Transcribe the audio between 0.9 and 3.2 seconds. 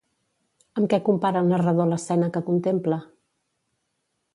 què compara el narrador l'escena que contempla?